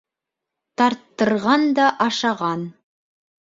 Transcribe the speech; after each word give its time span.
Тарттырған 0.81 1.67
да 1.81 1.91
ашаған 2.07 2.65